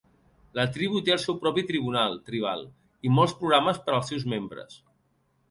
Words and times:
La 0.59 0.63
tribu 0.77 1.01
té 1.09 1.13
el 1.15 1.19
seu 1.23 1.37
propi 1.43 1.63
tribunal 1.67 2.15
tribal 2.31 2.65
i 3.09 3.13
molts 3.19 3.37
programes 3.43 3.83
per 3.85 3.95
als 3.99 4.11
seus 4.15 4.27
membres. 4.37 4.81